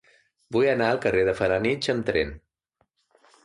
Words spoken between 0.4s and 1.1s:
Vull anar al